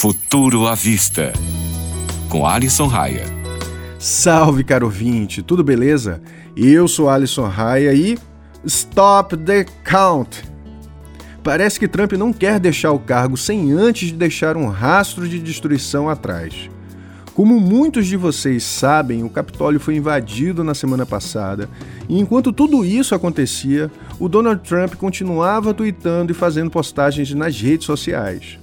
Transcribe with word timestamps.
Futuro 0.00 0.68
à 0.68 0.76
Vista, 0.76 1.32
com 2.28 2.46
Alisson 2.46 2.86
Raia. 2.86 3.24
Salve, 3.98 4.62
caro 4.62 4.86
ouvinte, 4.86 5.42
tudo 5.42 5.64
beleza? 5.64 6.22
Eu 6.56 6.86
sou 6.86 7.10
Alisson 7.10 7.48
Raia 7.48 7.92
e. 7.92 8.16
Stop 8.64 9.36
the 9.38 9.66
count! 9.82 10.44
Parece 11.42 11.80
que 11.80 11.88
Trump 11.88 12.12
não 12.12 12.32
quer 12.32 12.60
deixar 12.60 12.92
o 12.92 13.00
cargo 13.00 13.36
sem 13.36 13.72
antes 13.72 14.10
de 14.10 14.14
deixar 14.14 14.56
um 14.56 14.68
rastro 14.68 15.28
de 15.28 15.40
destruição 15.40 16.08
atrás. 16.08 16.70
Como 17.34 17.58
muitos 17.58 18.06
de 18.06 18.16
vocês 18.16 18.62
sabem, 18.62 19.24
o 19.24 19.30
Capitólio 19.30 19.80
foi 19.80 19.96
invadido 19.96 20.62
na 20.62 20.76
semana 20.76 21.04
passada, 21.04 21.68
e 22.08 22.20
enquanto 22.20 22.52
tudo 22.52 22.84
isso 22.84 23.16
acontecia, 23.16 23.90
o 24.16 24.28
Donald 24.28 24.62
Trump 24.62 24.94
continuava 24.94 25.74
tweetando 25.74 26.30
e 26.30 26.36
fazendo 26.36 26.70
postagens 26.70 27.34
nas 27.34 27.60
redes 27.60 27.84
sociais. 27.84 28.60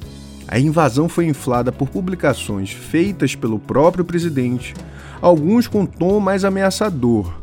A 0.47 0.59
invasão 0.59 1.09
foi 1.09 1.25
inflada 1.25 1.71
por 1.71 1.89
publicações 1.89 2.71
feitas 2.71 3.35
pelo 3.35 3.59
próprio 3.59 4.05
presidente, 4.05 4.73
alguns 5.21 5.67
com 5.67 5.85
tom 5.85 6.19
mais 6.19 6.45
ameaçador. 6.45 7.33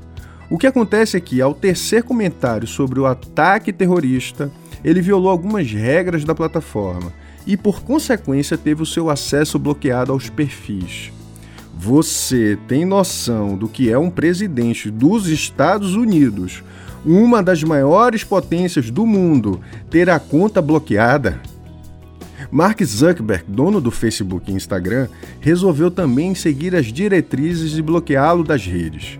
O 0.48 0.58
que 0.58 0.66
acontece 0.66 1.16
é 1.16 1.20
que, 1.20 1.40
ao 1.40 1.54
tecer 1.54 2.02
comentários 2.02 2.70
sobre 2.70 3.00
o 3.00 3.06
ataque 3.06 3.72
terrorista, 3.72 4.50
ele 4.84 5.00
violou 5.00 5.30
algumas 5.30 5.70
regras 5.70 6.24
da 6.24 6.34
plataforma 6.34 7.12
e, 7.46 7.56
por 7.56 7.82
consequência, 7.82 8.56
teve 8.56 8.82
o 8.82 8.86
seu 8.86 9.10
acesso 9.10 9.58
bloqueado 9.58 10.12
aos 10.12 10.28
perfis. 10.28 11.12
Você 11.74 12.58
tem 12.68 12.84
noção 12.84 13.56
do 13.56 13.66
que 13.66 13.90
é 13.90 13.98
um 13.98 14.10
presidente 14.10 14.90
dos 14.90 15.26
Estados 15.26 15.96
Unidos, 15.96 16.62
uma 17.04 17.42
das 17.42 17.64
maiores 17.64 18.22
potências 18.22 18.90
do 18.90 19.04
mundo, 19.04 19.60
ter 19.90 20.08
a 20.08 20.20
conta 20.20 20.62
bloqueada? 20.62 21.40
Mark 22.52 22.84
Zuckerberg, 22.84 23.44
dono 23.48 23.80
do 23.80 23.90
Facebook 23.90 24.50
e 24.50 24.54
Instagram, 24.54 25.08
resolveu 25.40 25.90
também 25.90 26.34
seguir 26.34 26.76
as 26.76 26.92
diretrizes 26.92 27.78
e 27.78 27.80
bloqueá-lo 27.80 28.44
das 28.44 28.66
redes. 28.66 29.18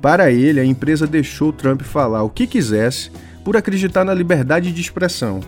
Para 0.00 0.32
ele, 0.32 0.58
a 0.58 0.64
empresa 0.64 1.06
deixou 1.06 1.52
Trump 1.52 1.82
falar 1.82 2.24
o 2.24 2.28
que 2.28 2.44
quisesse 2.44 3.08
por 3.44 3.56
acreditar 3.56 4.04
na 4.04 4.12
liberdade 4.12 4.72
de 4.72 4.80
expressão, 4.80 5.38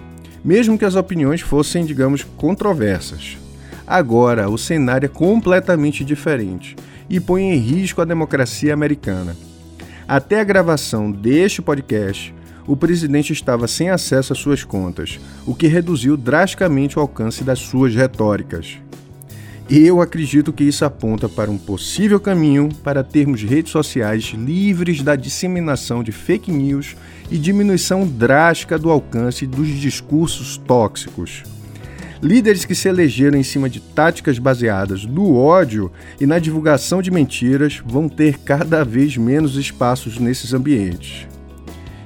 mesmo 0.45 0.79
que 0.79 0.85
as 0.85 0.95
opiniões 0.95 1.41
fossem, 1.41 1.85
digamos, 1.85 2.23
controversas. 2.23 3.37
Agora, 3.85 4.49
o 4.49 4.57
cenário 4.57 5.07
é 5.07 5.09
completamente 5.09 6.05
diferente 6.05 6.77
e 7.11 7.19
põe 7.19 7.43
em 7.51 7.57
risco 7.57 8.01
a 8.01 8.05
democracia 8.05 8.73
americana. 8.73 9.37
Até 10.07 10.39
a 10.39 10.45
gravação 10.45 11.11
deste 11.11 11.61
podcast, 11.61 12.34
o 12.67 12.77
presidente 12.77 13.33
estava 13.33 13.69
sem 13.69 13.91
acesso 13.91 14.33
às 14.33 14.39
suas 14.39 14.65
contas, 14.65 15.21
o 15.47 15.55
que 15.55 15.67
reduziu 15.67 16.17
drasticamente 16.17 16.99
o 16.99 17.03
alcance 17.03 17.45
das 17.45 17.59
suas 17.59 17.95
retóricas. 17.95 18.79
Eu 19.69 20.03
acredito 20.03 20.53
que 20.53 20.65
isso 20.65 20.85
aponta 20.85 21.27
para 21.27 21.51
um 21.51 21.57
possível 21.57 22.21
caminho 22.21 22.69
para 22.83 23.03
termos 23.03 23.43
redes 23.43 23.73
sociais 23.73 24.35
livres 24.37 25.03
da 25.03 25.17
disseminação 25.17 26.03
de 26.03 26.13
fake 26.13 26.53
news 26.53 26.95
e 27.31 27.39
diminuição 27.39 28.07
drástica 28.07 28.79
do 28.79 28.91
alcance 28.91 29.47
dos 29.47 29.69
discursos 29.69 30.59
tóxicos. 30.59 31.45
Líderes 32.23 32.67
que 32.67 32.75
se 32.75 32.89
elegeram 32.89 33.39
em 33.39 33.43
cima 33.43 33.69
de 33.69 33.81
táticas 33.81 34.39
baseadas 34.39 35.07
no 35.07 35.35
ódio 35.35 35.91
e 36.21 36.27
na 36.27 36.39
divulgação 36.39 37.01
de 37.01 37.11
mentiras 37.11 37.83
vão 37.85 38.07
ter 38.07 38.39
cada 38.39 38.85
vez 38.85 39.17
menos 39.17 39.57
espaços 39.57 40.19
nesses 40.19 40.53
ambientes. 40.53 41.27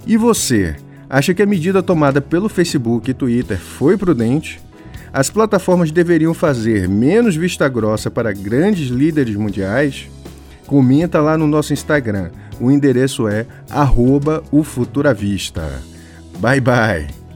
E 0.08 0.16
você, 0.16 0.74
acha 1.06 1.34
que 1.34 1.42
a 1.42 1.46
medida 1.46 1.82
tomada 1.82 2.18
pelo 2.18 2.48
Facebook 2.48 3.10
e 3.10 3.14
Twitter 3.14 3.58
foi 3.58 3.94
prudente? 3.94 4.58
As 5.12 5.28
plataformas 5.28 5.90
deveriam 5.90 6.32
fazer 6.32 6.88
menos 6.88 7.36
vista 7.36 7.68
grossa 7.68 8.10
para 8.10 8.32
grandes 8.32 8.88
líderes 8.88 9.36
mundiais? 9.36 10.08
Comenta 10.66 11.20
lá 11.20 11.36
no 11.36 11.46
nosso 11.46 11.74
Instagram. 11.74 12.30
O 12.58 12.70
endereço 12.70 13.28
é 13.28 13.46
arroba 13.68 14.42
o 14.50 14.64
Futuravista. 14.64 15.82
Bye 16.38 16.60
bye! 16.62 17.27